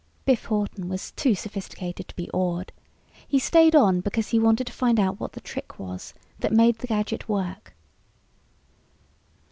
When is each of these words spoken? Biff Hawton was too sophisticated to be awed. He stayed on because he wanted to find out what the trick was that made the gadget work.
Biff 0.25 0.45
Hawton 0.45 0.89
was 0.89 1.11
too 1.11 1.35
sophisticated 1.35 2.07
to 2.07 2.15
be 2.15 2.27
awed. 2.31 2.71
He 3.27 3.37
stayed 3.37 3.75
on 3.75 4.01
because 4.01 4.29
he 4.29 4.39
wanted 4.39 4.65
to 4.65 4.73
find 4.73 4.99
out 4.99 5.19
what 5.19 5.33
the 5.33 5.39
trick 5.41 5.77
was 5.77 6.15
that 6.39 6.51
made 6.51 6.79
the 6.79 6.87
gadget 6.87 7.29
work. 7.29 7.75